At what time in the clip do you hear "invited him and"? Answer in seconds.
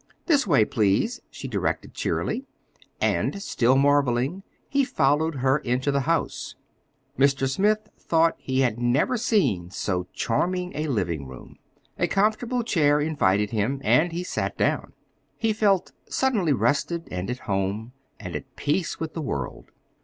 12.99-14.11